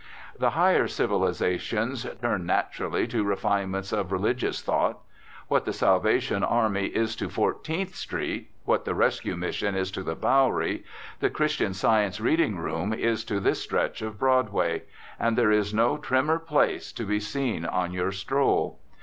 [0.39, 4.97] The higher civilisations turn, naturally, to refinements of religious thought.
[5.47, 10.15] What the Salvation Army is to Fourteenth Street, what the Rescue Mission is to the
[10.15, 10.83] Bowery,
[11.19, 14.81] the Christian Science Reading Room is to this stretch of Broadway,
[15.19, 18.79] and there is no trimmer place to be seen on your stroll.